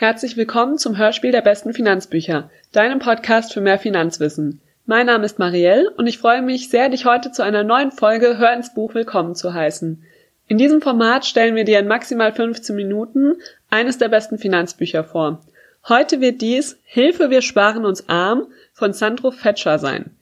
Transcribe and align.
Herzlich 0.00 0.38
willkommen 0.38 0.78
zum 0.78 0.96
Hörspiel 0.96 1.30
der 1.30 1.42
besten 1.42 1.74
Finanzbücher, 1.74 2.48
deinem 2.72 3.00
Podcast 3.00 3.52
für 3.52 3.60
mehr 3.60 3.78
Finanzwissen. 3.78 4.62
Mein 4.86 5.04
Name 5.04 5.26
ist 5.26 5.38
Marielle 5.38 5.90
und 5.90 6.06
ich 6.06 6.16
freue 6.16 6.40
mich 6.40 6.70
sehr, 6.70 6.88
dich 6.88 7.04
heute 7.04 7.32
zu 7.32 7.42
einer 7.42 7.64
neuen 7.64 7.92
Folge 7.92 8.38
Hör 8.38 8.50
ins 8.54 8.72
Buch 8.72 8.94
willkommen 8.94 9.34
zu 9.34 9.52
heißen. 9.52 10.02
In 10.48 10.56
diesem 10.56 10.80
Format 10.80 11.26
stellen 11.26 11.54
wir 11.54 11.64
dir 11.64 11.80
in 11.80 11.86
maximal 11.86 12.32
15 12.32 12.74
Minuten 12.74 13.34
eines 13.68 13.98
der 13.98 14.08
besten 14.08 14.38
Finanzbücher 14.38 15.04
vor. 15.04 15.42
Heute 15.86 16.22
wird 16.22 16.40
dies 16.40 16.78
Hilfe, 16.84 17.28
wir 17.28 17.42
sparen 17.42 17.84
uns 17.84 18.08
arm 18.08 18.46
von 18.72 18.94
Sandro 18.94 19.32
Fetscher 19.32 19.78
sein. 19.78 20.16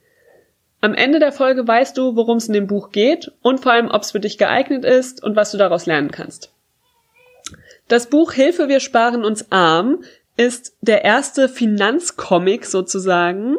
Am 0.80 0.92
Ende 0.92 1.20
der 1.20 1.30
Folge 1.30 1.68
weißt 1.68 1.96
du, 1.96 2.16
worum 2.16 2.38
es 2.38 2.48
in 2.48 2.54
dem 2.54 2.66
Buch 2.66 2.90
geht 2.90 3.30
und 3.42 3.60
vor 3.60 3.70
allem, 3.70 3.92
ob 3.92 4.02
es 4.02 4.10
für 4.10 4.18
dich 4.18 4.38
geeignet 4.38 4.84
ist 4.84 5.22
und 5.22 5.36
was 5.36 5.52
du 5.52 5.56
daraus 5.56 5.86
lernen 5.86 6.10
kannst. 6.10 6.52
Das 7.88 8.08
Buch 8.08 8.32
Hilfe, 8.32 8.68
wir 8.68 8.80
sparen 8.80 9.24
uns 9.24 9.50
arm 9.50 10.04
ist 10.36 10.76
der 10.82 11.04
erste 11.04 11.48
Finanzcomic 11.48 12.64
sozusagen, 12.64 13.56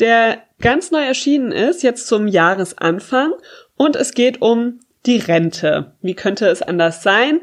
der 0.00 0.42
ganz 0.60 0.90
neu 0.90 1.04
erschienen 1.04 1.52
ist, 1.52 1.82
jetzt 1.82 2.08
zum 2.08 2.26
Jahresanfang. 2.26 3.32
Und 3.76 3.94
es 3.94 4.12
geht 4.12 4.42
um 4.42 4.80
die 5.06 5.18
Rente. 5.18 5.92
Wie 6.02 6.14
könnte 6.14 6.48
es 6.48 6.62
anders 6.62 7.02
sein? 7.02 7.40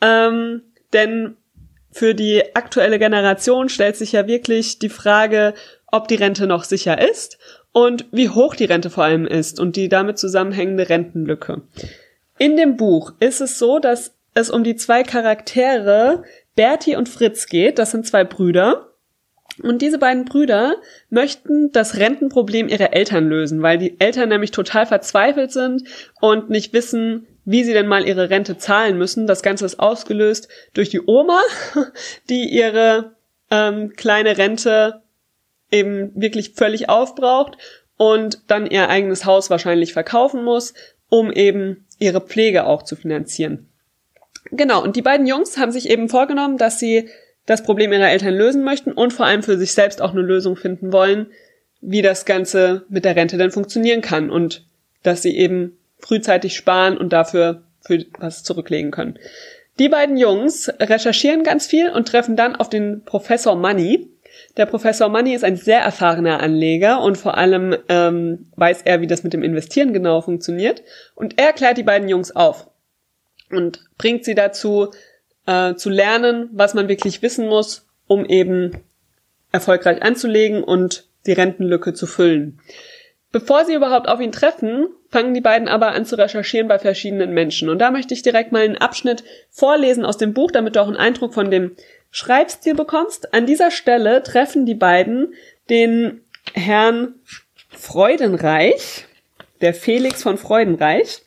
Ähm, 0.00 0.62
denn 0.94 1.36
für 1.90 2.14
die 2.14 2.56
aktuelle 2.56 2.98
Generation 2.98 3.68
stellt 3.68 3.96
sich 3.96 4.12
ja 4.12 4.26
wirklich 4.26 4.78
die 4.78 4.88
Frage, 4.88 5.52
ob 5.86 6.08
die 6.08 6.14
Rente 6.14 6.46
noch 6.46 6.64
sicher 6.64 7.06
ist 7.06 7.38
und 7.72 8.06
wie 8.12 8.30
hoch 8.30 8.54
die 8.54 8.64
Rente 8.64 8.88
vor 8.88 9.04
allem 9.04 9.26
ist 9.26 9.60
und 9.60 9.76
die 9.76 9.90
damit 9.90 10.18
zusammenhängende 10.18 10.88
Rentenlücke. 10.88 11.62
In 12.38 12.56
dem 12.56 12.78
Buch 12.78 13.12
ist 13.20 13.42
es 13.42 13.58
so, 13.58 13.78
dass 13.78 14.14
es 14.34 14.50
um 14.50 14.64
die 14.64 14.76
zwei 14.76 15.02
Charaktere 15.02 16.24
Bertie 16.54 16.96
und 16.96 17.08
Fritz 17.08 17.46
geht. 17.46 17.78
Das 17.78 17.90
sind 17.90 18.06
zwei 18.06 18.24
Brüder. 18.24 18.88
Und 19.62 19.82
diese 19.82 19.98
beiden 19.98 20.24
Brüder 20.24 20.76
möchten 21.10 21.72
das 21.72 21.98
Rentenproblem 21.98 22.68
ihrer 22.68 22.94
Eltern 22.94 23.28
lösen, 23.28 23.60
weil 23.62 23.76
die 23.76 24.00
Eltern 24.00 24.30
nämlich 24.30 24.50
total 24.50 24.86
verzweifelt 24.86 25.52
sind 25.52 25.84
und 26.20 26.48
nicht 26.48 26.72
wissen, 26.72 27.26
wie 27.44 27.64
sie 27.64 27.72
denn 27.72 27.86
mal 27.86 28.06
ihre 28.06 28.30
Rente 28.30 28.56
zahlen 28.56 28.96
müssen. 28.96 29.26
Das 29.26 29.42
Ganze 29.42 29.66
ist 29.66 29.78
ausgelöst 29.78 30.48
durch 30.72 30.88
die 30.88 31.02
Oma, 31.04 31.40
die 32.30 32.48
ihre 32.48 33.16
ähm, 33.50 33.92
kleine 33.94 34.38
Rente 34.38 35.02
eben 35.70 36.12
wirklich 36.14 36.52
völlig 36.54 36.88
aufbraucht 36.88 37.58
und 37.96 38.50
dann 38.50 38.66
ihr 38.66 38.88
eigenes 38.88 39.26
Haus 39.26 39.50
wahrscheinlich 39.50 39.92
verkaufen 39.92 40.44
muss, 40.44 40.72
um 41.08 41.30
eben 41.30 41.86
ihre 41.98 42.20
Pflege 42.20 42.66
auch 42.66 42.82
zu 42.82 42.96
finanzieren. 42.96 43.71
Genau, 44.52 44.82
und 44.82 44.96
die 44.96 45.02
beiden 45.02 45.26
Jungs 45.26 45.56
haben 45.56 45.72
sich 45.72 45.88
eben 45.88 46.10
vorgenommen, 46.10 46.58
dass 46.58 46.78
sie 46.78 47.08
das 47.46 47.62
Problem 47.62 47.92
ihrer 47.92 48.10
Eltern 48.10 48.34
lösen 48.34 48.62
möchten 48.62 48.92
und 48.92 49.12
vor 49.12 49.26
allem 49.26 49.42
für 49.42 49.56
sich 49.56 49.72
selbst 49.72 50.02
auch 50.02 50.12
eine 50.12 50.20
Lösung 50.20 50.56
finden 50.56 50.92
wollen, 50.92 51.28
wie 51.80 52.02
das 52.02 52.26
Ganze 52.26 52.84
mit 52.88 53.06
der 53.06 53.16
Rente 53.16 53.38
denn 53.38 53.50
funktionieren 53.50 54.02
kann 54.02 54.30
und 54.30 54.66
dass 55.02 55.22
sie 55.22 55.36
eben 55.36 55.78
frühzeitig 55.98 56.54
sparen 56.54 56.98
und 56.98 57.12
dafür 57.12 57.62
für 57.80 58.04
was 58.18 58.44
zurücklegen 58.44 58.90
können. 58.90 59.18
Die 59.78 59.88
beiden 59.88 60.18
Jungs 60.18 60.70
recherchieren 60.78 61.44
ganz 61.44 61.66
viel 61.66 61.90
und 61.90 62.06
treffen 62.06 62.36
dann 62.36 62.54
auf 62.54 62.68
den 62.68 63.04
Professor 63.04 63.56
Money. 63.56 64.10
Der 64.58 64.66
Professor 64.66 65.08
Money 65.08 65.34
ist 65.34 65.44
ein 65.44 65.56
sehr 65.56 65.80
erfahrener 65.80 66.40
Anleger 66.40 67.00
und 67.02 67.16
vor 67.16 67.38
allem 67.38 67.74
ähm, 67.88 68.50
weiß 68.56 68.82
er, 68.82 69.00
wie 69.00 69.06
das 69.06 69.24
mit 69.24 69.32
dem 69.32 69.42
Investieren 69.42 69.94
genau 69.94 70.20
funktioniert. 70.20 70.82
Und 71.14 71.40
er 71.40 71.54
klärt 71.54 71.78
die 71.78 71.82
beiden 71.82 72.08
Jungs 72.08 72.36
auf 72.36 72.68
und 73.52 73.84
bringt 73.98 74.24
sie 74.24 74.34
dazu, 74.34 74.90
äh, 75.46 75.74
zu 75.74 75.90
lernen, 75.90 76.48
was 76.52 76.74
man 76.74 76.88
wirklich 76.88 77.22
wissen 77.22 77.48
muss, 77.48 77.86
um 78.06 78.24
eben 78.24 78.82
erfolgreich 79.50 80.02
anzulegen 80.02 80.62
und 80.62 81.04
die 81.26 81.32
Rentenlücke 81.32 81.94
zu 81.94 82.06
füllen. 82.06 82.58
Bevor 83.30 83.64
sie 83.64 83.74
überhaupt 83.74 84.08
auf 84.08 84.20
ihn 84.20 84.32
treffen, 84.32 84.88
fangen 85.08 85.32
die 85.32 85.40
beiden 85.40 85.66
aber 85.66 85.92
an 85.92 86.04
zu 86.04 86.18
recherchieren 86.18 86.68
bei 86.68 86.78
verschiedenen 86.78 87.32
Menschen. 87.32 87.70
Und 87.70 87.78
da 87.78 87.90
möchte 87.90 88.12
ich 88.12 88.22
direkt 88.22 88.52
mal 88.52 88.62
einen 88.62 88.76
Abschnitt 88.76 89.24
vorlesen 89.50 90.04
aus 90.04 90.18
dem 90.18 90.34
Buch, 90.34 90.50
damit 90.50 90.76
du 90.76 90.82
auch 90.82 90.86
einen 90.86 90.96
Eindruck 90.96 91.32
von 91.32 91.50
dem 91.50 91.74
Schreibstil 92.10 92.74
bekommst. 92.74 93.32
An 93.32 93.46
dieser 93.46 93.70
Stelle 93.70 94.22
treffen 94.22 94.66
die 94.66 94.74
beiden 94.74 95.32
den 95.70 96.20
Herrn 96.52 97.14
Freudenreich, 97.70 99.06
der 99.62 99.72
Felix 99.72 100.22
von 100.22 100.36
Freudenreich. 100.36 101.22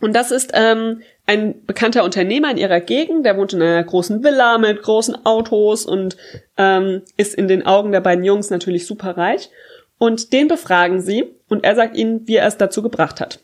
Und 0.00 0.14
das 0.14 0.30
ist 0.30 0.52
ähm, 0.54 1.02
ein 1.26 1.64
bekannter 1.66 2.04
Unternehmer 2.04 2.50
in 2.50 2.56
ihrer 2.56 2.80
Gegend, 2.80 3.24
der 3.24 3.36
wohnt 3.36 3.52
in 3.52 3.62
einer 3.62 3.82
großen 3.84 4.24
Villa 4.24 4.58
mit 4.58 4.82
großen 4.82 5.24
Autos 5.24 5.86
und 5.86 6.16
ähm, 6.56 7.02
ist 7.16 7.34
in 7.34 7.48
den 7.48 7.64
Augen 7.64 7.92
der 7.92 8.00
beiden 8.00 8.24
Jungs 8.24 8.50
natürlich 8.50 8.86
super 8.86 9.16
reich. 9.16 9.50
Und 9.98 10.32
den 10.32 10.48
befragen 10.48 11.00
sie 11.00 11.26
und 11.48 11.64
er 11.64 11.76
sagt 11.76 11.96
ihnen, 11.96 12.26
wie 12.26 12.36
er 12.36 12.46
es 12.46 12.56
dazu 12.56 12.82
gebracht 12.82 13.20
hat. 13.20 13.38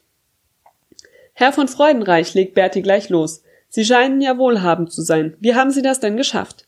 Herr 1.35 1.53
von 1.53 1.69
Freudenreich, 1.69 2.35
legt 2.35 2.55
Bertie 2.55 2.83
gleich 2.83 3.11
los. 3.11 3.45
Sie 3.69 3.85
scheinen 3.85 4.21
ja 4.21 4.39
wohlhabend 4.39 4.91
zu 4.91 5.03
sein. 5.03 5.37
Wie 5.39 5.55
haben 5.55 5.71
Sie 5.71 5.83
das 5.83 6.01
denn 6.01 6.17
geschafft? 6.17 6.67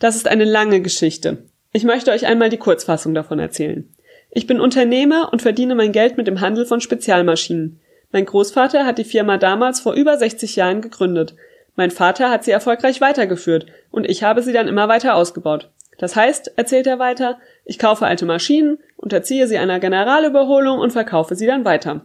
Das 0.00 0.16
ist 0.16 0.26
eine 0.26 0.44
lange 0.44 0.80
Geschichte. 0.80 1.44
Ich 1.72 1.84
möchte 1.84 2.10
euch 2.10 2.26
einmal 2.26 2.48
die 2.48 2.56
Kurzfassung 2.56 3.14
davon 3.14 3.38
erzählen. 3.38 3.88
Ich 4.30 4.46
bin 4.46 4.60
Unternehmer 4.60 5.30
und 5.32 5.42
verdiene 5.42 5.74
mein 5.74 5.92
Geld 5.92 6.16
mit 6.16 6.26
dem 6.26 6.40
Handel 6.40 6.66
von 6.66 6.80
Spezialmaschinen. 6.80 7.80
Mein 8.10 8.24
Großvater 8.24 8.86
hat 8.86 8.98
die 8.98 9.04
Firma 9.04 9.36
damals 9.36 9.80
vor 9.80 9.92
über 9.92 10.16
60 10.16 10.56
Jahren 10.56 10.80
gegründet. 10.80 11.34
Mein 11.76 11.90
Vater 11.90 12.30
hat 12.30 12.44
sie 12.44 12.50
erfolgreich 12.50 13.00
weitergeführt 13.00 13.66
und 13.90 14.08
ich 14.08 14.22
habe 14.22 14.42
sie 14.42 14.52
dann 14.52 14.68
immer 14.68 14.88
weiter 14.88 15.14
ausgebaut. 15.14 15.70
Das 15.98 16.16
heißt, 16.16 16.52
erzählt 16.56 16.86
er 16.86 16.98
weiter, 16.98 17.38
ich 17.64 17.78
kaufe 17.78 18.06
alte 18.06 18.24
Maschinen, 18.24 18.78
unterziehe 18.96 19.46
sie 19.46 19.58
einer 19.58 19.80
Generalüberholung 19.80 20.78
und 20.78 20.92
verkaufe 20.92 21.34
sie 21.34 21.46
dann 21.46 21.64
weiter. 21.64 22.04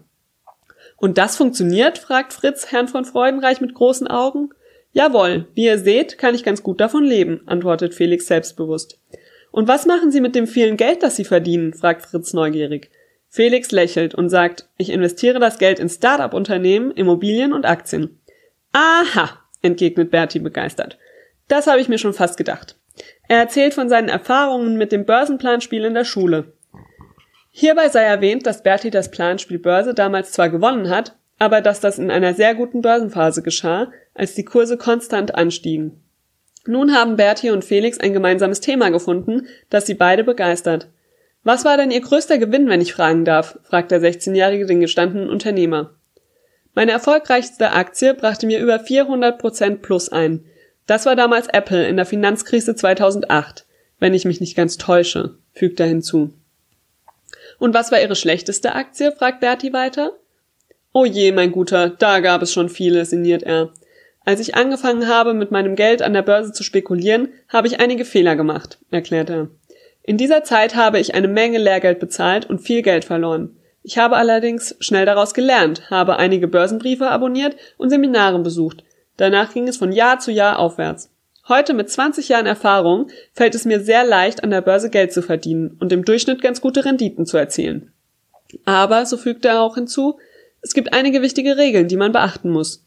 Und 0.97 1.18
das 1.18 1.38
funktioniert? 1.38 1.97
fragt 1.97 2.34
Fritz 2.34 2.72
Herrn 2.72 2.88
von 2.88 3.06
Freudenreich 3.06 3.62
mit 3.62 3.74
großen 3.74 4.08
Augen. 4.08 4.50
Jawohl, 4.92 5.47
wie 5.53 5.66
ihr 5.66 5.80
seht, 5.80 6.18
kann 6.18 6.36
ich 6.36 6.44
ganz 6.44 6.63
gut 6.63 6.80
davon 6.80 7.03
leben, 7.03 7.42
antwortet 7.46 7.94
Felix 7.94 8.28
selbstbewusst. 8.28 9.00
Und 9.52 9.68
was 9.68 9.86
machen 9.86 10.12
Sie 10.12 10.22
mit 10.22 10.36
dem 10.36 10.47
vielen 10.47 10.78
Geld, 10.78 11.03
das 11.03 11.16
Sie 11.16 11.25
verdienen? 11.25 11.74
fragt 11.74 12.06
Fritz 12.06 12.34
neugierig. 12.34 12.90
Felix 13.33 13.71
lächelt 13.71 14.13
und 14.13 14.29
sagt, 14.29 14.69
ich 14.77 14.91
investiere 14.91 15.39
das 15.39 15.57
Geld 15.57 15.79
in 15.79 15.89
Start-up-Unternehmen, 15.89 16.91
Immobilien 16.91 17.51
und 17.51 17.66
Aktien. 17.66 18.21
Aha, 18.73 19.39
entgegnet 19.63 20.11
Bertie 20.11 20.38
begeistert. 20.38 20.99
Das 21.47 21.66
habe 21.66 21.81
ich 21.81 21.89
mir 21.89 21.97
schon 21.97 22.13
fast 22.13 22.38
gedacht. 22.38 22.75
Er 23.27 23.39
erzählt 23.39 23.73
von 23.73 23.89
seinen 23.89 24.07
Erfahrungen 24.07 24.77
mit 24.77 24.91
dem 24.91 25.05
Börsenplanspiel 25.05 25.83
in 25.83 25.95
der 25.95 26.03
Schule. 26.03 26.53
Hierbei 27.49 27.89
sei 27.89 28.03
erwähnt, 28.03 28.45
dass 28.45 28.61
Bertie 28.61 28.91
das 28.91 29.09
Planspiel 29.09 29.57
Börse 29.57 29.95
damals 29.95 30.31
zwar 30.31 30.50
gewonnen 30.50 30.91
hat, 30.91 31.15
aber 31.39 31.61
dass 31.61 31.79
das 31.79 31.97
in 31.97 32.11
einer 32.11 32.35
sehr 32.35 32.53
guten 32.53 32.83
Börsenphase 32.83 33.41
geschah, 33.41 33.91
als 34.13 34.35
die 34.35 34.45
Kurse 34.45 34.77
konstant 34.77 35.33
anstiegen. 35.33 36.03
Nun 36.67 36.94
haben 36.94 37.15
Bertie 37.15 37.50
und 37.50 37.65
Felix 37.65 38.00
ein 38.00 38.13
gemeinsames 38.13 38.59
Thema 38.59 38.91
gefunden, 38.91 39.47
das 39.71 39.88
sie 39.88 39.95
beide 39.95 40.23
begeistert. 40.23 40.89
Was 41.44 41.66
war 41.66 41.76
denn 41.78 41.92
Ihr 41.92 42.02
größter 42.02 42.38
Gewinn, 42.38 42.70
wenn 42.70 42.81
ich 42.81 42.94
fragen 42.94 43.26
darf? 43.26 43.59
fragt 43.64 43.92
der 43.92 44.02
16-Jährige 44.02 44.66
den 44.66 44.80
gestandenen 44.80 45.30
Unternehmer. 45.30 45.92
Meine 46.74 46.92
erfolgreichste 46.92 47.72
Aktie 47.72 48.14
brachte 48.14 48.48
mir 48.48 48.59
über 48.59 48.80
400 48.80 49.38
Prozent 49.38 49.81
plus 49.81 50.09
ein. 50.09 50.46
Das 50.88 51.06
war 51.06 51.16
damals 51.16 51.48
Apple 51.48 51.86
in 51.88 51.98
der 51.98 52.06
Finanzkrise 52.06 52.76
2008, 52.76 53.66
wenn 54.00 54.14
ich 54.14 54.26
mich 54.26 54.42
nicht 54.42 54.56
ganz 54.56 54.78
täusche, 54.78 55.38
fügt 55.54 55.80
er 55.80 55.88
hinzu. 55.88 56.34
Und 57.60 57.74
was 57.74 57.92
war 57.92 58.02
Ihre 58.02 58.16
schlechteste 58.16 58.74
Aktie? 58.74 59.12
fragt 59.12 59.40
Bertie 59.40 59.74
weiter. 59.74 60.12
Oh 60.94 61.06
je, 61.06 61.31
mein 61.31 61.52
Guter, 61.52 61.90
da 61.90 62.20
gab 62.20 62.42
es 62.42 62.54
schon 62.54 62.70
viele, 62.70 63.06
sinniert 63.06 63.44
er. 63.44 63.72
Als 64.25 64.39
ich 64.39 64.56
angefangen 64.56 65.07
habe, 65.07 65.34
mit 65.34 65.51
meinem 65.51 65.75
Geld 65.75 66.01
an 66.01 66.13
der 66.13 66.22
Börse 66.22 66.54
zu 66.54 66.63
spekulieren, 66.63 67.30
habe 67.50 67.68
ich 67.68 67.80
einige 67.80 68.06
Fehler 68.06 68.36
gemacht, 68.36 68.78
erklärt 68.92 69.30
er. 69.30 69.50
In 70.03 70.17
dieser 70.17 70.44
Zeit 70.44 70.75
habe 70.75 71.00
ich 71.00 71.15
eine 71.15 71.29
Menge 71.29 71.59
Lehrgeld 71.59 72.00
bezahlt 72.00 72.50
und 72.50 72.59
viel 72.59 72.81
Geld 72.81 73.05
verloren. 73.05 73.57
Ich 73.83 73.97
habe 73.97 74.17
allerdings 74.17 74.75
schnell 74.79 75.05
daraus 75.05 75.33
gelernt, 75.33 75.89
habe 75.89 76.17
einige 76.17 76.47
Börsenbriefe 76.47 77.09
abonniert 77.09 77.55
und 77.77 77.89
Seminare 77.89 78.39
besucht. 78.39 78.83
Danach 79.17 79.53
ging 79.53 79.67
es 79.67 79.77
von 79.77 79.91
Jahr 79.91 80.19
zu 80.19 80.31
Jahr 80.31 80.59
aufwärts. 80.59 81.09
Heute 81.47 81.73
mit 81.73 81.89
20 81.89 82.29
Jahren 82.29 82.45
Erfahrung 82.45 83.07
fällt 83.33 83.55
es 83.55 83.65
mir 83.65 83.81
sehr 83.81 84.05
leicht, 84.05 84.44
an 84.44 84.51
der 84.51 84.61
Börse 84.61 84.89
Geld 84.89 85.11
zu 85.11 85.21
verdienen 85.21 85.77
und 85.79 85.91
im 85.91 86.05
Durchschnitt 86.05 86.41
ganz 86.41 86.61
gute 86.61 86.85
Renditen 86.85 87.25
zu 87.25 87.38
erzielen. 87.38 87.91
Aber, 88.65 89.05
so 89.05 89.17
fügte 89.17 89.50
er 89.50 89.61
auch 89.61 89.75
hinzu, 89.75 90.17
es 90.61 90.73
gibt 90.73 90.94
einige 90.94 91.21
wichtige 91.21 91.57
Regeln, 91.57 91.89
die 91.89 91.97
man 91.97 92.13
beachten 92.13 92.50
muss. 92.50 92.85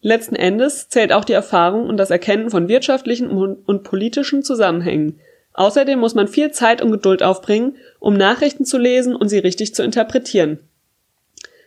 Letzten 0.00 0.36
Endes 0.36 0.88
zählt 0.88 1.12
auch 1.12 1.24
die 1.24 1.32
Erfahrung 1.32 1.88
und 1.88 1.96
das 1.96 2.10
Erkennen 2.10 2.50
von 2.50 2.68
wirtschaftlichen 2.68 3.28
und 3.28 3.82
politischen 3.82 4.44
Zusammenhängen. 4.44 5.18
Außerdem 5.56 5.98
muss 5.98 6.14
man 6.14 6.28
viel 6.28 6.50
Zeit 6.50 6.82
und 6.82 6.92
Geduld 6.92 7.22
aufbringen, 7.22 7.76
um 7.98 8.14
Nachrichten 8.14 8.66
zu 8.66 8.76
lesen 8.76 9.16
und 9.16 9.30
sie 9.30 9.38
richtig 9.38 9.74
zu 9.74 9.82
interpretieren. 9.82 10.58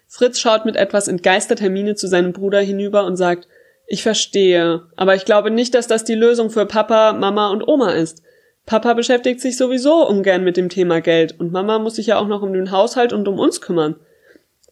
Fritz 0.07 0.39
schaut 0.39 0.63
mit 0.63 0.75
etwas 0.75 1.07
entgeisterter 1.07 1.69
Miene 1.69 1.95
zu 1.95 2.07
seinem 2.07 2.31
Bruder 2.31 2.62
hinüber 2.62 3.06
und 3.06 3.15
sagt, 3.15 3.47
Ich 3.88 4.03
verstehe, 4.03 4.83
aber 4.95 5.15
ich 5.15 5.25
glaube 5.25 5.50
nicht, 5.50 5.74
dass 5.74 5.88
das 5.88 6.03
die 6.03 6.13
Lösung 6.13 6.51
für 6.51 6.68
Papa, 6.68 7.13
Mama 7.13 7.50
und 7.50 7.68
Oma 7.68 7.94
ist. 7.94 8.21
Papa 8.68 8.94
beschäftigt 8.94 9.41
sich 9.41 9.57
sowieso 9.57 10.07
ungern 10.07 10.44
mit 10.44 10.56
dem 10.56 10.69
Thema 10.69 11.01
Geld 11.01 11.39
und 11.39 11.51
Mama 11.51 11.80
muss 11.80 11.95
sich 11.95 12.06
ja 12.06 12.19
auch 12.19 12.27
noch 12.27 12.44
um 12.44 12.53
den 12.53 12.69
Haushalt 12.69 13.12
und 13.12 13.27
um 13.27 13.39
uns 13.39 13.59
kümmern. 13.59 13.95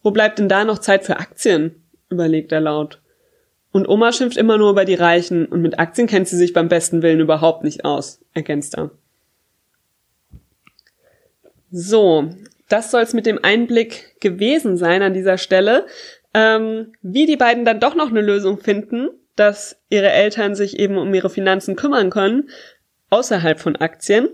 Wo 0.04 0.12
bleibt 0.12 0.38
denn 0.38 0.48
da 0.48 0.63
noch 0.63 0.78
Zeit 0.78 1.06
für 1.06 1.18
Aktien? 1.18 1.84
überlegt 2.10 2.52
er 2.52 2.62
laut. 2.62 3.02
Und 3.72 3.90
Oma 3.90 4.12
schimpft 4.12 4.38
immer 4.38 4.60
nur 4.60 4.70
über 4.70 4.86
die 4.86 4.94
Reichen 4.94 5.48
und 5.48 5.63
mit 5.63 5.80
Aktien 5.80 6.06
kennt 6.06 6.28
sie 6.28 6.38
sich 6.38 6.54
beim 6.54 6.68
besten 6.68 7.02
Willen 7.02 7.20
überhaupt 7.20 7.63
nicht 7.63 7.84
aus, 7.84 8.22
ergänzt 8.36 8.75
er. 8.78 8.92
So, 11.72 12.30
das 12.69 12.92
soll's 12.92 13.14
mit 13.14 13.25
dem 13.25 13.44
Einblick 13.44 14.19
gewesen 14.19 14.78
sein 14.78 15.02
an 15.02 15.14
dieser 15.14 15.38
Stelle. 15.38 15.86
Ähm, 16.34 16.94
wie 17.02 17.25
die 17.25 17.38
beiden 17.38 17.66
dann 17.66 17.80
doch 17.80 17.96
noch 17.96 18.10
eine 18.10 18.22
Lösung 18.22 18.60
finden, 18.60 19.10
dass 19.36 19.78
ihre 19.90 20.12
Eltern 20.12 20.56
sich 20.56 20.80
eben 20.80 20.98
um 20.98 21.14
ihre 21.14 21.30
Finanzen 21.30 21.75
kümmern 21.75 22.10
können, 22.10 22.50
außerhalb 23.10 23.60
von 23.60 23.75
Aktien, 23.78 24.30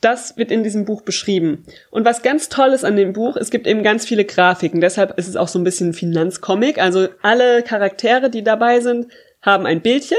das 0.00 0.36
wird 0.36 0.50
in 0.50 0.62
diesem 0.62 0.84
Buch 0.84 1.02
beschrieben. 1.02 1.64
Und 1.90 2.04
was 2.04 2.22
ganz 2.22 2.48
toll 2.48 2.70
ist 2.70 2.84
an 2.84 2.96
dem 2.96 3.12
Buch, 3.12 3.36
es 3.36 3.50
gibt 3.50 3.66
eben 3.66 3.82
ganz 3.82 4.06
viele 4.06 4.24
Grafiken. 4.24 4.80
Deshalb 4.80 5.18
ist 5.18 5.28
es 5.28 5.36
auch 5.36 5.48
so 5.48 5.58
ein 5.58 5.64
bisschen 5.64 5.94
Finanzcomic. 5.94 6.78
Also 6.78 7.08
alle 7.22 7.62
Charaktere, 7.62 8.30
die 8.30 8.44
dabei 8.44 8.80
sind, 8.80 9.08
haben 9.40 9.66
ein 9.66 9.80
Bildchen. 9.80 10.18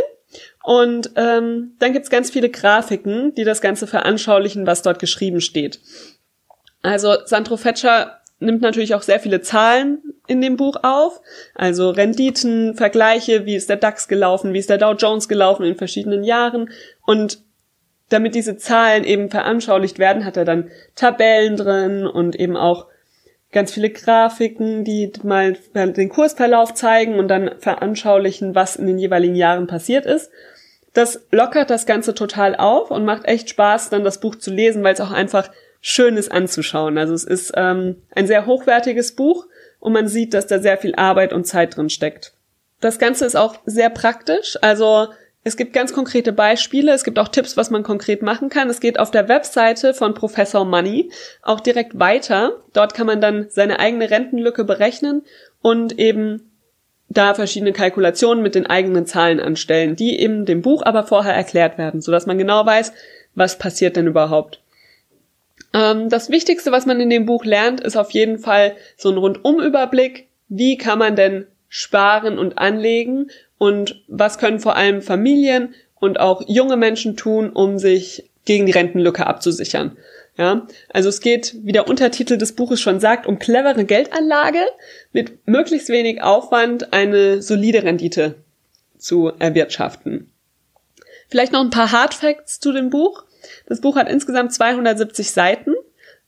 Und 0.63 1.11
ähm, 1.15 1.75
dann 1.79 1.93
gibt's 1.93 2.09
ganz 2.09 2.31
viele 2.31 2.49
Grafiken, 2.49 3.33
die 3.35 3.43
das 3.43 3.61
Ganze 3.61 3.87
veranschaulichen, 3.87 4.65
was 4.67 4.81
dort 4.81 4.99
geschrieben 4.99 5.41
steht. 5.41 5.79
Also 6.81 7.15
Sandro 7.25 7.57
Fetscher 7.57 8.21
nimmt 8.39 8.61
natürlich 8.61 8.93
auch 8.95 9.01
sehr 9.01 9.19
viele 9.19 9.41
Zahlen 9.41 10.01
in 10.27 10.41
dem 10.41 10.57
Buch 10.57 10.77
auf, 10.83 11.21
also 11.55 11.89
Renditen, 11.89 12.75
Vergleiche, 12.75 13.45
wie 13.45 13.55
ist 13.55 13.69
der 13.69 13.77
DAX 13.77 14.07
gelaufen, 14.07 14.53
wie 14.53 14.59
ist 14.59 14.69
der 14.69 14.77
Dow 14.77 14.93
Jones 14.93 15.27
gelaufen 15.27 15.65
in 15.65 15.75
verschiedenen 15.75 16.23
Jahren 16.23 16.69
und 17.05 17.39
damit 18.09 18.35
diese 18.35 18.57
Zahlen 18.57 19.03
eben 19.03 19.29
veranschaulicht 19.29 19.99
werden, 19.99 20.23
hat 20.23 20.37
er 20.37 20.45
dann 20.45 20.69
Tabellen 20.95 21.57
drin 21.57 22.05
und 22.05 22.35
eben 22.35 22.55
auch 22.55 22.87
ganz 23.51 23.73
viele 23.73 23.89
Grafiken, 23.89 24.83
die 24.83 25.11
mal 25.23 25.57
den 25.73 26.09
Kursverlauf 26.09 26.73
zeigen 26.73 27.19
und 27.19 27.27
dann 27.27 27.51
veranschaulichen, 27.59 28.55
was 28.55 28.75
in 28.75 28.87
den 28.87 28.99
jeweiligen 28.99 29.35
Jahren 29.35 29.67
passiert 29.67 30.05
ist. 30.05 30.29
Das 30.93 31.25
lockert 31.31 31.69
das 31.69 31.85
Ganze 31.85 32.13
total 32.13 32.55
auf 32.55 32.91
und 32.91 33.05
macht 33.05 33.25
echt 33.25 33.49
Spaß, 33.49 33.89
dann 33.89 34.03
das 34.03 34.19
Buch 34.19 34.35
zu 34.35 34.51
lesen, 34.51 34.83
weil 34.83 34.93
es 34.93 35.01
auch 35.01 35.11
einfach 35.11 35.49
schön 35.87 36.17
ist 36.17 36.33
anzuschauen. 36.33 36.97
Also 36.97 37.13
es 37.13 37.23
ist 37.23 37.53
ähm, 37.55 37.95
ein 38.13 38.27
sehr 38.27 38.45
hochwertiges 38.45 39.13
Buch 39.13 39.47
und 39.79 39.93
man 39.93 40.09
sieht, 40.09 40.33
dass 40.33 40.45
da 40.45 40.59
sehr 40.59 40.77
viel 40.77 40.93
Arbeit 40.95 41.31
und 41.31 41.47
Zeit 41.47 41.77
drin 41.77 41.89
steckt. 41.89 42.33
Das 42.81 42.99
Ganze 42.99 43.25
ist 43.25 43.37
auch 43.37 43.55
sehr 43.65 43.89
praktisch. 43.89 44.57
Also 44.61 45.07
es 45.45 45.55
gibt 45.55 45.71
ganz 45.71 45.93
konkrete 45.93 46.33
Beispiele, 46.33 46.91
es 46.91 47.05
gibt 47.05 47.17
auch 47.17 47.29
Tipps, 47.29 47.55
was 47.55 47.69
man 47.69 47.83
konkret 47.83 48.21
machen 48.21 48.49
kann. 48.49 48.69
Es 48.69 48.81
geht 48.81 48.99
auf 48.99 49.11
der 49.11 49.29
Webseite 49.29 49.93
von 49.93 50.13
Professor 50.13 50.65
Money 50.65 51.09
auch 51.41 51.61
direkt 51.61 51.97
weiter. 51.97 52.57
Dort 52.73 52.93
kann 52.93 53.07
man 53.07 53.21
dann 53.21 53.47
seine 53.49 53.79
eigene 53.79 54.11
Rentenlücke 54.11 54.65
berechnen 54.65 55.21
und 55.61 55.97
eben 55.97 56.51
da 57.07 57.33
verschiedene 57.33 57.71
Kalkulationen 57.71 58.43
mit 58.43 58.55
den 58.55 58.65
eigenen 58.65 59.05
Zahlen 59.05 59.39
anstellen, 59.39 59.95
die 59.95 60.19
eben 60.19 60.45
dem 60.45 60.61
Buch 60.61 60.83
aber 60.83 61.05
vorher 61.05 61.33
erklärt 61.33 61.77
werden, 61.77 62.01
sodass 62.01 62.25
man 62.25 62.37
genau 62.37 62.65
weiß, 62.65 62.91
was 63.35 63.57
passiert 63.57 63.95
denn 63.95 64.07
überhaupt. 64.07 64.59
Ähm, 65.73 66.09
das 66.09 66.29
Wichtigste, 66.29 66.71
was 66.71 66.85
man 66.85 66.99
in 66.99 67.09
dem 67.09 67.25
Buch 67.25 67.45
lernt, 67.45 67.81
ist 67.81 67.97
auf 67.97 68.11
jeden 68.11 68.39
Fall 68.39 68.75
so 68.95 69.09
ein 69.09 69.17
Rundumüberblick. 69.17 70.27
Wie 70.49 70.77
kann 70.77 70.99
man 70.99 71.15
denn 71.15 71.47
sparen 71.69 72.39
und 72.39 72.57
anlegen 72.57 73.29
und 73.57 74.01
was 74.07 74.37
können 74.37 74.59
vor 74.59 74.75
allem 74.75 75.01
Familien 75.01 75.75
und 75.99 76.19
auch 76.19 76.43
junge 76.47 76.77
Menschen 76.77 77.17
tun, 77.17 77.49
um 77.49 77.77
sich 77.79 78.29
gegen 78.45 78.65
die 78.65 78.71
Rentenlücke 78.71 79.27
abzusichern. 79.27 79.97
Ja, 80.37 80.67
also 80.89 81.09
es 81.09 81.19
geht, 81.21 81.55
wie 81.63 81.71
der 81.71 81.87
Untertitel 81.87 82.37
des 82.37 82.53
Buches 82.53 82.79
schon 82.79 82.99
sagt, 82.99 83.25
um 83.25 83.39
clevere 83.39 83.85
Geldanlage 83.85 84.61
mit 85.11 85.47
möglichst 85.47 85.89
wenig 85.89 86.21
Aufwand 86.21 86.93
eine 86.93 87.41
solide 87.41 87.83
Rendite 87.83 88.35
zu 88.99 89.31
erwirtschaften. 89.39 90.31
Vielleicht 91.29 91.51
noch 91.51 91.61
ein 91.61 91.69
paar 91.69 91.91
Hard 91.91 92.13
Facts 92.13 92.59
zu 92.59 92.71
dem 92.71 92.89
Buch. 92.89 93.23
Das 93.67 93.81
Buch 93.81 93.95
hat 93.95 94.09
insgesamt 94.09 94.53
270 94.53 95.31
Seiten. 95.31 95.73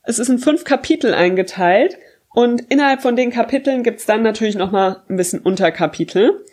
Es 0.02 0.18
ist 0.18 0.28
in 0.28 0.38
fünf 0.38 0.64
Kapitel 0.64 1.14
eingeteilt 1.14 1.98
und 2.32 2.62
innerhalb 2.68 3.02
von 3.02 3.16
den 3.16 3.30
Kapiteln 3.30 3.82
gibt's 3.82 4.06
dann 4.06 4.22
natürlich 4.22 4.54
noch 4.54 4.70
mal 4.70 5.02
ein 5.08 5.16
bisschen 5.16 5.40
Unterkapitel. 5.40 6.44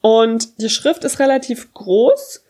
Und 0.00 0.60
die 0.60 0.68
Schrift 0.68 1.04
ist 1.04 1.20
relativ 1.20 1.72
groß 1.72 2.44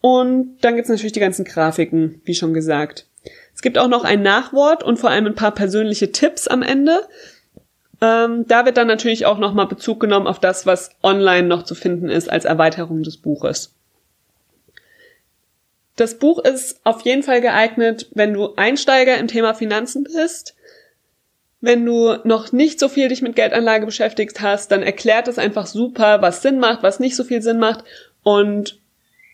und 0.00 0.58
dann 0.60 0.76
gibt's 0.76 0.90
natürlich 0.90 1.12
die 1.12 1.20
ganzen 1.20 1.44
Grafiken, 1.44 2.20
wie 2.24 2.34
schon 2.34 2.54
gesagt. 2.54 3.06
Es 3.54 3.62
gibt 3.62 3.78
auch 3.78 3.88
noch 3.88 4.04
ein 4.04 4.22
Nachwort 4.22 4.82
und 4.82 4.98
vor 4.98 5.10
allem 5.10 5.26
ein 5.26 5.34
paar 5.34 5.52
persönliche 5.52 6.12
Tipps 6.12 6.46
am 6.46 6.62
Ende. 6.62 7.06
Ähm, 8.00 8.46
da 8.46 8.64
wird 8.64 8.76
dann 8.76 8.86
natürlich 8.86 9.26
auch 9.26 9.38
nochmal 9.38 9.66
Bezug 9.66 9.98
genommen 9.98 10.28
auf 10.28 10.38
das, 10.38 10.66
was 10.66 10.90
online 11.02 11.48
noch 11.48 11.64
zu 11.64 11.74
finden 11.74 12.08
ist 12.08 12.30
als 12.30 12.44
Erweiterung 12.44 13.02
des 13.02 13.16
Buches. 13.16 13.74
Das 15.98 16.16
Buch 16.16 16.38
ist 16.38 16.80
auf 16.84 17.00
jeden 17.00 17.24
Fall 17.24 17.40
geeignet, 17.40 18.06
wenn 18.14 18.32
du 18.32 18.54
Einsteiger 18.54 19.18
im 19.18 19.26
Thema 19.26 19.52
Finanzen 19.52 20.04
bist. 20.04 20.54
Wenn 21.60 21.84
du 21.84 22.18
noch 22.22 22.52
nicht 22.52 22.78
so 22.78 22.88
viel 22.88 23.08
dich 23.08 23.20
mit 23.20 23.34
Geldanlage 23.34 23.84
beschäftigt 23.84 24.40
hast, 24.40 24.70
dann 24.70 24.84
erklärt 24.84 25.26
es 25.26 25.38
einfach 25.38 25.66
super, 25.66 26.22
was 26.22 26.40
Sinn 26.40 26.60
macht, 26.60 26.84
was 26.84 27.00
nicht 27.00 27.16
so 27.16 27.24
viel 27.24 27.42
Sinn 27.42 27.58
macht. 27.58 27.82
Und 28.22 28.78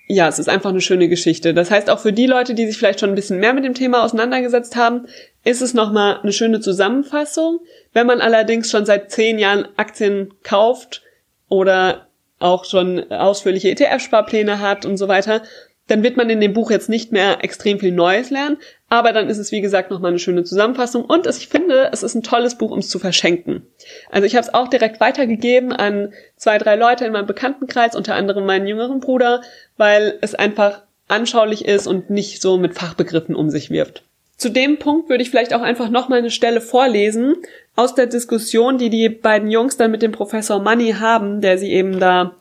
ja, 0.06 0.26
es 0.26 0.38
ist 0.38 0.48
einfach 0.48 0.70
eine 0.70 0.80
schöne 0.80 1.08
Geschichte. 1.08 1.52
Das 1.52 1.70
heißt, 1.70 1.90
auch 1.90 1.98
für 1.98 2.14
die 2.14 2.26
Leute, 2.26 2.54
die 2.54 2.66
sich 2.66 2.78
vielleicht 2.78 3.00
schon 3.00 3.10
ein 3.10 3.14
bisschen 3.14 3.40
mehr 3.40 3.52
mit 3.52 3.66
dem 3.66 3.74
Thema 3.74 4.02
auseinandergesetzt 4.02 4.74
haben, 4.74 5.06
ist 5.44 5.60
es 5.60 5.74
nochmal 5.74 6.20
eine 6.22 6.32
schöne 6.32 6.60
Zusammenfassung. 6.60 7.60
Wenn 7.92 8.06
man 8.06 8.22
allerdings 8.22 8.70
schon 8.70 8.86
seit 8.86 9.10
zehn 9.10 9.38
Jahren 9.38 9.68
Aktien 9.76 10.32
kauft 10.42 11.02
oder 11.50 12.06
auch 12.38 12.64
schon 12.64 13.10
ausführliche 13.10 13.68
ETF-Sparpläne 13.70 14.60
hat 14.60 14.86
und 14.86 14.96
so 14.96 15.08
weiter, 15.08 15.42
dann 15.86 16.02
wird 16.02 16.16
man 16.16 16.30
in 16.30 16.40
dem 16.40 16.54
Buch 16.54 16.70
jetzt 16.70 16.88
nicht 16.88 17.12
mehr 17.12 17.44
extrem 17.44 17.78
viel 17.78 17.92
Neues 17.92 18.30
lernen, 18.30 18.56
aber 18.88 19.12
dann 19.12 19.28
ist 19.28 19.38
es 19.38 19.52
wie 19.52 19.60
gesagt 19.60 19.90
nochmal 19.90 20.10
eine 20.10 20.18
schöne 20.18 20.44
Zusammenfassung 20.44 21.04
und 21.04 21.26
ich 21.26 21.48
finde, 21.48 21.90
es 21.92 22.02
ist 22.02 22.14
ein 22.14 22.22
tolles 22.22 22.56
Buch, 22.56 22.70
um 22.70 22.78
es 22.78 22.88
zu 22.88 22.98
verschenken. 22.98 23.66
Also 24.10 24.26
ich 24.26 24.34
habe 24.34 24.46
es 24.46 24.54
auch 24.54 24.68
direkt 24.68 25.00
weitergegeben 25.00 25.72
an 25.72 26.12
zwei, 26.36 26.58
drei 26.58 26.76
Leute 26.76 27.04
in 27.04 27.12
meinem 27.12 27.26
Bekanntenkreis, 27.26 27.94
unter 27.94 28.14
anderem 28.14 28.46
meinen 28.46 28.66
jüngeren 28.66 29.00
Bruder, 29.00 29.42
weil 29.76 30.18
es 30.20 30.34
einfach 30.34 30.82
anschaulich 31.08 31.64
ist 31.66 31.86
und 31.86 32.10
nicht 32.10 32.40
so 32.40 32.56
mit 32.56 32.74
Fachbegriffen 32.74 33.34
um 33.34 33.50
sich 33.50 33.70
wirft. 33.70 34.02
Zu 34.36 34.50
dem 34.50 34.78
Punkt 34.78 35.08
würde 35.08 35.22
ich 35.22 35.30
vielleicht 35.30 35.54
auch 35.54 35.62
einfach 35.62 35.90
nochmal 35.90 36.18
eine 36.18 36.30
Stelle 36.30 36.60
vorlesen 36.60 37.36
aus 37.76 37.94
der 37.94 38.06
Diskussion, 38.06 38.78
die 38.78 38.90
die 38.90 39.08
beiden 39.08 39.50
Jungs 39.50 39.76
dann 39.76 39.90
mit 39.90 40.02
dem 40.02 40.12
Professor 40.12 40.60
Money 40.60 40.92
haben, 40.98 41.40
der 41.40 41.58
sie 41.58 41.70
eben 41.70 42.00
da 42.00 42.34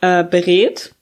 äh, 0.00 0.24
berät. 0.24 0.92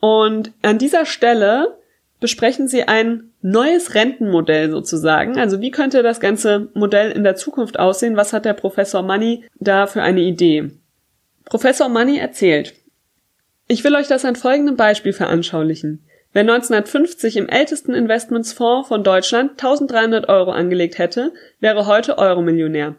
Und 0.00 0.52
an 0.62 0.78
dieser 0.78 1.06
Stelle 1.06 1.78
besprechen 2.20 2.68
sie 2.68 2.84
ein 2.84 3.30
neues 3.42 3.94
Rentenmodell 3.94 4.70
sozusagen. 4.70 5.38
Also 5.38 5.60
wie 5.60 5.70
könnte 5.70 6.02
das 6.02 6.20
ganze 6.20 6.68
Modell 6.74 7.12
in 7.12 7.24
der 7.24 7.36
Zukunft 7.36 7.78
aussehen? 7.78 8.16
Was 8.16 8.32
hat 8.32 8.44
der 8.44 8.54
Professor 8.54 9.02
Money 9.02 9.44
da 9.58 9.86
für 9.86 10.02
eine 10.02 10.20
Idee? 10.20 10.70
Professor 11.44 11.88
Money 11.88 12.18
erzählt, 12.18 12.74
ich 13.68 13.84
will 13.84 13.94
euch 13.94 14.08
das 14.08 14.24
an 14.24 14.36
folgendem 14.36 14.76
Beispiel 14.76 15.12
veranschaulichen. 15.12 16.04
Wer 16.32 16.42
1950 16.42 17.36
im 17.36 17.48
ältesten 17.48 17.92
Investmentsfonds 17.92 18.88
von 18.88 19.02
Deutschland 19.02 19.52
1300 19.52 20.28
Euro 20.28 20.52
angelegt 20.52 20.98
hätte, 20.98 21.32
wäre 21.58 21.86
heute 21.86 22.18
Euromillionär. 22.18 22.96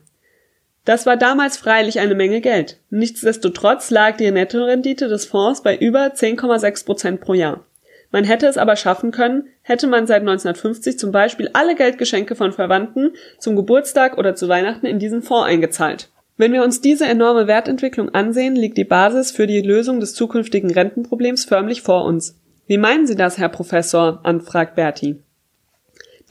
Das 0.86 1.06
war 1.06 1.16
damals 1.16 1.58
freilich 1.58 2.00
eine 2.00 2.16
Menge 2.16 2.42
Geld. 2.42 2.80
Nichtsdestotrotz 2.90 3.92
lag 3.92 4.18
die 4.18 4.32
Nettorendite 4.32 5.08
des 5.08 5.26
Fonds 5.26 5.62
bei 5.62 5.78
über 5.78 6.08
10,6 6.08 6.86
Prozent 6.86 7.22
pro 7.22 7.34
Jahr. 7.34 7.66
Man 8.12 8.24
hätte 8.26 8.48
es 8.48 8.58
aber 8.58 8.76
schaffen 8.76 9.12
können, 9.12 9.48
hätte 9.62 9.88
man 9.88 10.06
seit 10.06 10.22
1950 10.22 11.00
zum 11.00 11.12
Beispiel 11.12 11.50
alle 11.54 11.76
Geldgeschenke 11.76 12.36
von 12.36 12.52
Verwandten 12.52 13.12
zum 13.40 13.56
Geburtstag 13.56 14.18
oder 14.18 14.36
zu 14.36 14.50
Weihnachten 14.50 14.86
in 14.86 15.00
diesen 15.00 15.22
Fonds 15.22 15.48
eingezahlt. 15.48 16.10
Wenn 16.36 16.54
wir 16.54 16.64
uns 16.64 16.82
diese 16.82 17.06
enorme 17.06 17.48
Wertentwicklung 17.48 18.10
ansehen, 18.10 18.56
liegt 18.56 18.78
die 18.78 18.84
Basis 18.84 19.32
für 19.32 19.48
die 19.48 19.62
Lösung 19.62 20.00
des 20.00 20.16
zukünftigen 20.16 20.72
Rentenproblems 20.72 21.46
förmlich 21.46 21.84
vor 21.84 22.04
uns. 22.04 22.36
Wie 22.68 22.78
meinen 22.78 23.06
Sie 23.06 23.16
das, 23.16 23.38
Herr 23.38 23.50
Professor? 23.50 24.22
anfragt 24.24 24.76
Berti. 24.76 25.22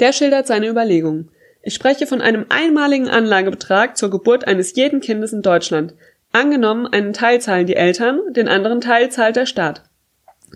Der 0.01 0.13
schildert 0.13 0.47
seine 0.47 0.69
Überlegungen. 0.69 1.31
Ich 1.63 1.75
spreche 1.75 2.07
von 2.07 2.23
einem 2.23 2.47
einmaligen 2.49 3.09
Anlagebetrag 3.09 3.97
zur 3.97 4.11
Geburt 4.11 4.47
eines 4.47 4.75
jeden 4.75 5.01
Kindes 5.01 5.33
in 5.33 5.43
Deutschland. 5.43 5.95
Angenommen, 6.33 6.87
einen 6.87 7.13
Teil 7.13 7.41
zahlen 7.41 7.67
die 7.67 7.77
Eltern, 7.77 8.21
den 8.31 8.49
anderen 8.49 8.81
Teil 8.81 9.11
zahlt 9.11 9.37
der 9.37 9.47
Staat. 9.47 9.83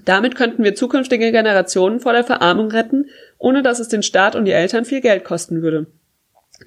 Damit 0.05 0.35
könnten 0.35 0.65
wir 0.65 0.75
zukünftige 0.75 1.31
Generationen 1.31 2.01
vor 2.01 2.13
der 2.13 2.25
Verarmung 2.25 2.71
retten, 2.71 3.07
ohne 3.39 3.63
dass 3.63 3.81
es 3.81 3.89
den 3.89 4.03
Staat 4.03 4.35
und 4.35 4.45
die 4.45 4.53
Eltern 4.53 4.85
viel 4.85 5.01
Geld 5.01 5.25
kosten 5.25 5.63
würde. 5.63 5.87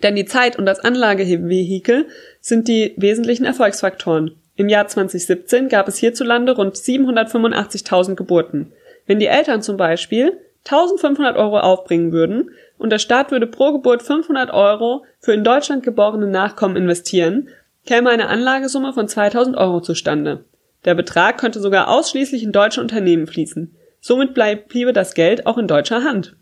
Denn 0.03 0.15
die 0.15 0.25
Zeit 0.25 0.57
und 0.57 0.65
das 0.65 0.79
Anlagevehikel 0.79 2.07
sind 2.41 2.67
die 2.67 2.93
wesentlichen 2.97 3.45
Erfolgsfaktoren. 3.45 4.35
Im 4.55 4.69
Jahr 4.69 4.87
2017 4.87 5.69
gab 5.69 5.87
es 5.87 5.97
hierzulande 5.97 6.55
rund 6.55 6.75
785.000 6.75 8.15
Geburten. 8.15 8.73
Wenn 9.05 9.19
die 9.19 9.27
Eltern 9.27 9.61
zum 9.61 9.77
Beispiel 9.77 10.37
1500 10.65 11.37
Euro 11.37 11.59
aufbringen 11.59 12.11
würden 12.11 12.51
und 12.77 12.91
der 12.91 12.99
Staat 12.99 13.31
würde 13.31 13.47
pro 13.47 13.71
Geburt 13.71 14.03
500 14.03 14.51
Euro 14.51 15.05
für 15.19 15.33
in 15.33 15.43
Deutschland 15.43 15.83
geborene 15.83 16.27
Nachkommen 16.27 16.75
investieren, 16.75 17.49
käme 17.85 18.09
eine 18.09 18.27
Anlagesumme 18.27 18.93
von 18.93 19.07
2000 19.07 19.57
Euro 19.57 19.81
zustande. 19.81 20.45
Der 20.85 20.95
Betrag 20.95 21.37
könnte 21.37 21.59
sogar 21.59 21.89
ausschließlich 21.89 22.43
in 22.43 22.51
deutsche 22.51 22.81
Unternehmen 22.81 23.27
fließen. 23.27 23.75
Somit 23.99 24.33
bleib, 24.33 24.69
bliebe 24.69 24.93
das 24.93 25.13
Geld 25.13 25.45
auch 25.47 25.57
in 25.57 25.67
deutscher 25.67 26.03
Hand. 26.03 26.35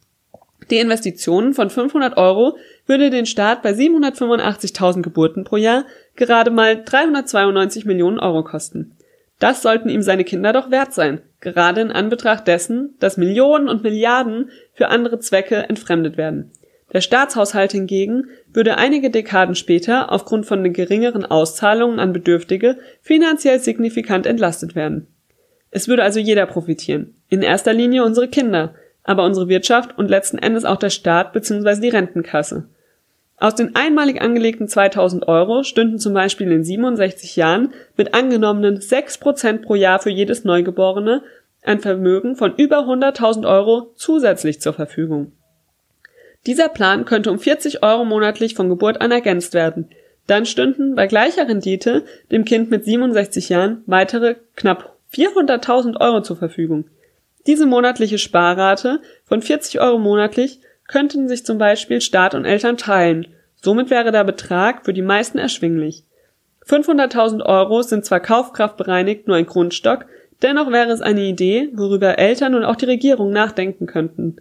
Die 0.69 0.77
Investitionen 0.77 1.53
von 1.53 1.69
500 1.69 2.17
Euro 2.17 2.57
würde 2.85 3.09
den 3.09 3.25
Staat 3.25 3.61
bei 3.61 3.71
785.000 3.71 5.01
Geburten 5.03 5.43
pro 5.43 5.57
Jahr 5.57 5.85
gerade 6.15 6.51
mal 6.51 6.83
392 6.83 7.85
Millionen 7.85 8.19
Euro 8.19 8.43
kosten. 8.43 8.95
Das 9.39 9.61
sollten 9.61 9.89
ihm 9.89 10.01
seine 10.01 10.23
Kinder 10.23 10.53
doch 10.53 10.71
wert 10.71 10.93
sein, 10.93 11.21
gerade 11.41 11.81
in 11.81 11.91
Anbetracht 11.91 12.47
dessen, 12.47 12.95
dass 12.99 13.17
Millionen 13.17 13.67
und 13.67 13.83
Milliarden 13.83 14.49
für 14.73 14.87
andere 14.87 15.19
Zwecke 15.19 15.57
entfremdet 15.69 16.17
werden. 16.17 16.51
Der 16.93 17.01
Staatshaushalt 17.01 17.73
hingegen 17.73 18.29
würde 18.53 18.77
einige 18.77 19.09
Dekaden 19.09 19.55
später 19.55 20.11
aufgrund 20.11 20.45
von 20.45 20.63
den 20.63 20.71
geringeren 20.71 21.25
Auszahlungen 21.25 21.99
an 21.99 22.13
Bedürftige 22.13 22.77
finanziell 23.01 23.59
signifikant 23.59 24.25
entlastet 24.25 24.75
werden. 24.75 25.07
Es 25.71 25.89
würde 25.89 26.03
also 26.03 26.21
jeder 26.21 26.45
profitieren, 26.45 27.15
in 27.27 27.41
erster 27.41 27.73
Linie 27.73 28.05
unsere 28.05 28.29
Kinder, 28.29 28.75
aber 29.03 29.25
unsere 29.25 29.49
Wirtschaft 29.49 29.97
und 29.97 30.09
letzten 30.09 30.37
Endes 30.37 30.63
auch 30.63 30.77
der 30.77 30.89
Staat 30.89 31.33
bzw. 31.33 31.81
die 31.81 31.89
Rentenkasse. 31.89 32.69
Aus 33.37 33.55
den 33.55 33.75
einmalig 33.75 34.21
angelegten 34.21 34.67
2000 34.67 35.27
Euro 35.27 35.63
stünden 35.63 35.99
zum 35.99 36.13
Beispiel 36.13 36.51
in 36.51 36.63
67 36.63 37.35
Jahren 37.35 37.73
mit 37.97 38.13
angenommenen 38.13 38.79
6% 38.79 39.61
pro 39.63 39.75
Jahr 39.75 39.99
für 39.99 40.09
jedes 40.09 40.45
Neugeborene 40.45 41.21
ein 41.61 41.79
Vermögen 41.79 42.35
von 42.35 42.55
über 42.55 42.79
100.000 42.79 43.47
Euro 43.47 43.91
zusätzlich 43.95 44.61
zur 44.61 44.73
Verfügung. 44.73 45.31
Dieser 46.45 46.69
Plan 46.69 47.05
könnte 47.05 47.31
um 47.31 47.39
40 47.39 47.83
Euro 47.83 48.05
monatlich 48.05 48.53
von 48.53 48.69
Geburt 48.69 49.01
an 49.01 49.11
ergänzt 49.11 49.53
werden. 49.53 49.89
Dann 50.27 50.45
stünden 50.45 50.95
bei 50.95 51.07
gleicher 51.07 51.47
Rendite 51.47 52.03
dem 52.31 52.45
Kind 52.45 52.69
mit 52.69 52.85
67 52.85 53.49
Jahren 53.49 53.83
weitere 53.85 54.35
knapp 54.55 54.95
400.000 55.13 55.99
Euro 55.99 56.21
zur 56.21 56.37
Verfügung. 56.37 56.85
Diese 57.47 57.65
monatliche 57.65 58.17
Sparrate 58.17 59.01
von 59.23 59.41
40 59.41 59.79
Euro 59.81 59.99
monatlich 59.99 60.59
könnten 60.87 61.27
sich 61.27 61.45
zum 61.45 61.57
Beispiel 61.57 62.01
Staat 62.01 62.35
und 62.35 62.45
Eltern 62.45 62.77
teilen. 62.77 63.27
Somit 63.55 63.89
wäre 63.89 64.11
der 64.11 64.23
Betrag 64.23 64.85
für 64.85 64.93
die 64.93 65.01
meisten 65.01 65.37
erschwinglich. 65.37 66.03
500.000 66.67 67.43
Euro 67.45 67.81
sind 67.81 68.05
zwar 68.05 68.19
kaufkraftbereinigt 68.19 69.27
nur 69.27 69.37
ein 69.37 69.45
Grundstock, 69.45 70.05
dennoch 70.41 70.71
wäre 70.71 70.91
es 70.91 71.01
eine 71.01 71.21
Idee, 71.21 71.69
worüber 71.73 72.17
Eltern 72.17 72.55
und 72.55 72.63
auch 72.63 72.75
die 72.75 72.85
Regierung 72.85 73.31
nachdenken 73.31 73.85
könnten. 73.85 74.37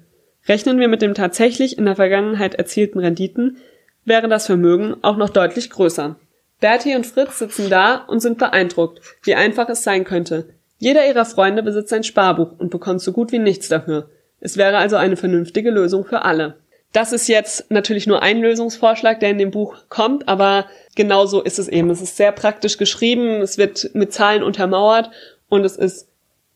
Rechnen 0.48 0.78
wir 0.78 0.88
mit 0.88 1.02
dem 1.02 1.14
tatsächlich 1.14 1.78
in 1.78 1.84
der 1.84 1.96
Vergangenheit 1.96 2.54
erzielten 2.54 2.98
Renditen, 2.98 3.58
wäre 4.04 4.28
das 4.28 4.46
Vermögen 4.46 4.96
auch 5.02 5.16
noch 5.16 5.30
deutlich 5.30 5.70
größer. 5.70 6.16
Bertie 6.60 6.94
und 6.94 7.06
Fritz 7.06 7.38
sitzen 7.38 7.68
da 7.68 7.96
und 7.96 8.20
sind 8.20 8.38
beeindruckt, 8.38 9.00
wie 9.22 9.34
einfach 9.34 9.68
es 9.68 9.82
sein 9.82 10.04
könnte. 10.04 10.48
Jeder 10.78 11.06
ihrer 11.06 11.24
Freunde 11.24 11.62
besitzt 11.62 11.92
ein 11.92 12.04
Sparbuch 12.04 12.58
und 12.58 12.70
bekommt 12.70 13.00
so 13.00 13.12
gut 13.12 13.32
wie 13.32 13.38
nichts 13.38 13.68
dafür. 13.68 14.10
Es 14.44 14.58
wäre 14.58 14.76
also 14.76 14.96
eine 14.96 15.16
vernünftige 15.16 15.70
Lösung 15.70 16.04
für 16.04 16.22
alle. 16.22 16.58
Das 16.92 17.12
ist 17.12 17.28
jetzt 17.28 17.70
natürlich 17.70 18.06
nur 18.06 18.22
ein 18.22 18.40
Lösungsvorschlag, 18.40 19.18
der 19.18 19.30
in 19.30 19.38
dem 19.38 19.50
Buch 19.50 19.74
kommt, 19.88 20.28
aber 20.28 20.66
genauso 20.94 21.42
ist 21.42 21.58
es 21.58 21.66
eben. 21.66 21.88
Es 21.88 22.02
ist 22.02 22.18
sehr 22.18 22.30
praktisch 22.30 22.76
geschrieben, 22.76 23.40
es 23.40 23.56
wird 23.56 23.90
mit 23.94 24.12
Zahlen 24.12 24.42
untermauert 24.42 25.10
und 25.48 25.64
es 25.64 25.76
ist 25.76 26.08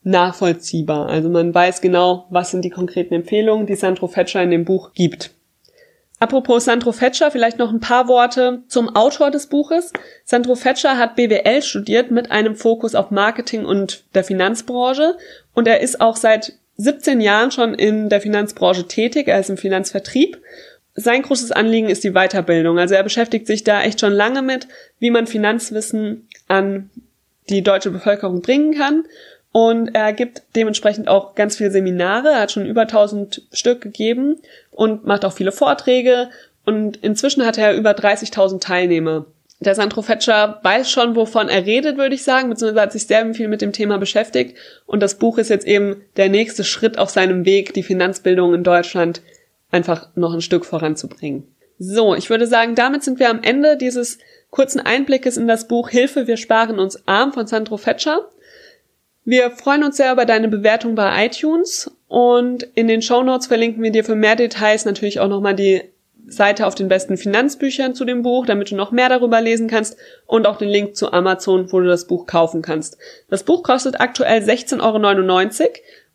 nachvollziehbar. 0.03 1.09
Also 1.09 1.31
man 1.31 1.55
weiß 1.55 1.81
genau, 1.81 2.27
was 2.29 2.51
sind 2.51 2.63
die 2.63 2.71
konkreten 2.71 3.15
Empfehlungen, 3.15 3.67
die 3.67 3.75
Sandro 3.75 4.07
Fetscher 4.07 4.43
in 4.43 4.51
dem 4.51 4.67
Buch 4.67 4.93
gibt. 4.93 5.31
Apropos 6.21 6.67
Sandro 6.67 6.93
Fetscher, 6.93 7.31
vielleicht 7.31 7.59
noch 7.59 7.73
ein 7.73 7.81
paar 7.81 8.07
Worte 8.07 8.65
zum 8.69 8.95
Autor 8.95 9.31
des 9.31 9.47
Buches. 9.47 9.93
Sandro 10.25 10.57
Fetscher 10.57 10.99
hat 10.99 11.17
BWL 11.17 11.63
studiert 11.63 12.11
mit 12.11 12.31
einem 12.31 12.55
Fokus 12.55 12.95
auf 12.95 13.11
Marketing 13.11 13.65
und 13.65 14.05
der 14.15 14.25
Finanzbranche 14.25 15.17
und 15.55 15.67
er 15.67 15.81
ist 15.81 16.03
auch 16.03 16.17
seit 16.17 16.53
17 16.79 17.21
Jahren 17.21 17.51
schon 17.51 17.75
in 17.75 18.09
der 18.09 18.21
Finanzbranche 18.21 18.89
tätig, 18.89 19.29
er 19.29 19.39
ist 19.39 19.51
im 19.51 19.57
Finanzvertrieb. 19.57 20.39
Sein 20.95 21.23
großes 21.23 21.53
Anliegen 21.53 21.89
ist 21.89 22.03
die 22.03 22.13
Weiterbildung. 22.13 22.79
Also 22.79 22.95
er 22.95 23.03
beschäftigt 23.03 23.47
sich 23.47 23.63
da 23.63 23.83
echt 23.83 24.01
schon 24.01 24.13
lange 24.13 24.43
mit, 24.43 24.67
wie 24.99 25.11
man 25.11 25.27
Finanzwissen 25.27 26.27
an 26.49 26.91
die 27.51 27.63
deutsche 27.63 27.91
Bevölkerung 27.91 28.43
bringen 28.43 28.75
kann 28.75 29.05
und 29.53 29.95
er 29.95 30.13
gibt 30.13 30.43
dementsprechend 30.55 31.09
auch 31.09 31.35
ganz 31.35 31.57
viele 31.57 31.71
Seminare. 31.71 32.29
Er 32.29 32.41
hat 32.43 32.53
schon 32.53 32.67
über 32.67 32.83
1000 32.83 33.43
Stück 33.53 33.81
gegeben 33.81 34.37
und 34.71 35.07
macht 35.07 35.25
auch 35.25 35.33
viele 35.33 35.53
Vorträge. 35.53 36.29
Und 36.65 36.99
inzwischen 36.99 37.45
hat 37.47 37.57
er 37.57 37.75
über 37.75 37.93
30.000 37.93 38.61
Teilnehmer. 38.61 39.25
Der 39.61 39.75
Sandro 39.75 40.03
Fetscher 40.03 40.61
weiß 40.63 40.89
schon, 40.89 41.17
wovon 41.17 41.49
er 41.49 41.67
redet, 41.67 41.99
würde 41.99 42.15
ich 42.15 42.23
sagen, 42.23 42.49
beziehungsweise 42.49 42.81
hat 42.81 42.93
sich 42.93 43.07
sehr 43.07 43.35
viel 43.35 43.49
mit 43.49 43.61
dem 43.61 43.73
Thema 43.73 43.99
beschäftigt. 43.99 44.57
Und 44.87 45.01
das 45.03 45.17
Buch 45.17 45.39
ist 45.39 45.51
jetzt 45.51 45.67
eben 45.67 46.03
der 46.17 46.29
nächste 46.29 46.63
Schritt 46.63 46.99
auf 46.99 47.11
seinem 47.11 47.45
Weg, 47.45 47.75
die 47.75 47.83
Finanzbildung 47.83 48.55
in 48.55 48.63
Deutschland 48.63 49.21
einfach 49.71 50.09
noch 50.15 50.33
ein 50.33 50.43
Stück 50.43 50.65
voranzubringen. 50.65 51.45
So, 51.79 52.15
ich 52.15 52.31
würde 52.31 52.47
sagen, 52.47 52.75
damit 52.75 53.03
sind 53.03 53.19
wir 53.19 53.31
am 53.31 53.43
Ende 53.43 53.77
dieses 53.77 54.19
kurzen 54.51 54.81
Einblickes 54.81 55.37
in 55.37 55.49
das 55.49 55.69
Buch 55.69 55.91
Hilfe, 55.91 56.27
wir 56.27 56.37
sparen 56.37 56.79
uns 56.79 57.07
arm 57.07 57.33
von 57.33 57.47
Sandro 57.47 57.77
Fetscher. 57.77 58.29
Wir 59.25 59.51
freuen 59.51 59.85
uns 59.85 59.99
sehr 59.99 60.13
über 60.13 60.25
deine 60.25 60.49
Bewertung 60.49 60.95
bei 60.95 61.27
iTunes 61.27 61.91
und 62.07 62.63
in 62.75 62.89
den 62.89 63.03
Show 63.03 63.23
Notes 63.23 63.47
verlinken 63.47 63.83
wir 63.83 63.91
dir 63.91 64.05
für 64.05 64.15
mehr 64.15 64.37
Details 64.37 64.87
natürlich 64.87 65.21
auch 65.21 65.29
nochmal 65.29 65.55
die 65.55 65.83
Seite 66.31 66.67
auf 66.67 66.75
den 66.75 66.89
besten 66.89 67.17
Finanzbüchern 67.17 67.95
zu 67.95 68.05
dem 68.05 68.23
Buch, 68.23 68.47
damit 68.47 68.71
du 68.71 68.77
noch 68.77 68.93
mehr 68.93 69.09
darüber 69.09 69.41
lesen 69.41 69.69
kannst 69.69 69.97
und 70.27 70.47
auch 70.47 70.59
den 70.59 70.69
Link 70.69 70.97
zu 70.97 71.13
Amazon, 71.13 71.73
wo 71.73 71.81
du 71.81 71.87
das 71.87 72.07
Buch 72.07 72.27
kaufen 72.27 72.63
kannst. 72.63 72.99
Das 73.29 73.43
Buch 73.43 73.63
kostet 73.63 74.01
aktuell 74.01 74.43
16,99 74.43 75.61
Euro 75.61 75.71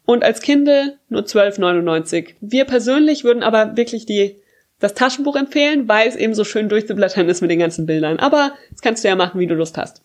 und 0.06 0.24
als 0.24 0.42
Kindle 0.42 0.98
nur 1.10 1.22
12,99 1.22 2.16
Euro. 2.16 2.28
Wir 2.42 2.66
persönlich 2.66 3.24
würden 3.24 3.44
aber 3.44 3.78
wirklich 3.78 4.06
die, 4.06 4.42
das 4.80 4.94
Taschenbuch 4.94 5.36
empfehlen, 5.36 5.88
weil 5.88 6.08
es 6.08 6.16
eben 6.16 6.34
so 6.34 6.44
schön 6.44 6.70
durchzublättern 6.70 7.30
ist 7.30 7.42
mit 7.42 7.52
den 7.52 7.60
ganzen 7.60 7.86
Bildern. 7.86 8.20
Aber 8.20 8.54
das 8.72 8.82
kannst 8.82 9.04
du 9.04 9.08
ja 9.08 9.16
machen, 9.16 9.40
wie 9.40 9.48
du 9.48 9.56
Lust 9.56 9.78
hast. 9.78 10.02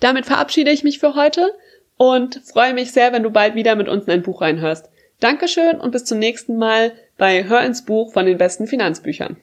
Damit 0.00 0.26
verabschiede 0.26 0.70
ich 0.70 0.84
mich 0.84 0.98
für 0.98 1.14
heute 1.14 1.50
und 1.96 2.40
freue 2.44 2.74
mich 2.74 2.92
sehr, 2.92 3.12
wenn 3.12 3.22
du 3.22 3.30
bald 3.30 3.54
wieder 3.54 3.76
mit 3.76 3.88
uns 3.88 4.04
in 4.04 4.12
ein 4.12 4.22
Buch 4.22 4.40
reinhörst. 4.40 4.90
Dankeschön 5.20 5.80
und 5.80 5.92
bis 5.92 6.04
zum 6.04 6.18
nächsten 6.18 6.58
Mal 6.58 6.92
bei 7.16 7.44
Hör 7.44 7.64
ins 7.64 7.84
Buch 7.84 8.12
von 8.12 8.26
den 8.26 8.38
besten 8.38 8.66
Finanzbüchern. 8.66 9.36